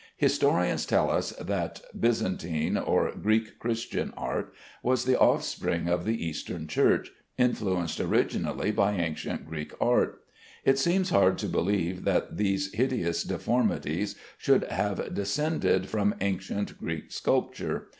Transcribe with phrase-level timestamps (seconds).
[0.17, 6.65] Historians tell us that Byzantine or Greek Christian art was the offspring of the Eastern
[6.65, 10.19] Church, influenced originally by ancient Greek art.
[10.65, 17.11] It seems hard to believe that these hideous deformities should have descended from ancient Greek
[17.11, 17.85] sculpture.